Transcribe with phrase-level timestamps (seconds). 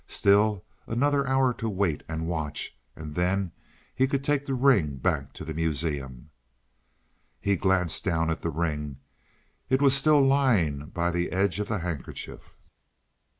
[0.07, 3.51] Still another hour to wait and watch, and then
[3.93, 6.31] he could take the ring back to the Museum.
[7.39, 8.97] He glanced down at the ring;
[9.69, 12.57] it was still lying by the edge of the handkerchief.